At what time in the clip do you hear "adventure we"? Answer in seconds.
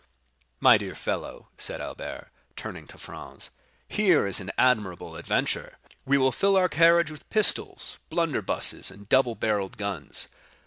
5.15-6.17